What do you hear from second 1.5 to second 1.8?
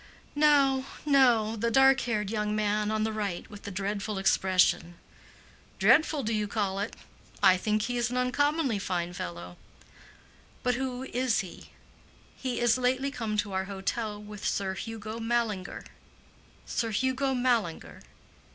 the